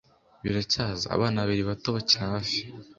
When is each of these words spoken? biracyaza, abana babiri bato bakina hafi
biracyaza, 0.43 1.05
abana 1.15 1.37
babiri 1.43 1.63
bato 1.69 1.89
bakina 1.95 2.25
hafi 2.35 2.59